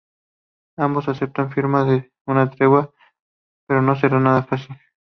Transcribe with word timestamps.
Ambos 0.77 1.07
aceptan 1.09 1.51
firmar 1.51 2.09
una 2.25 2.49
tregua, 2.49 2.91
pero 3.67 3.83
no 3.83 3.95
será 3.95 4.19
nada 4.19 4.41
fácil. 4.41 4.75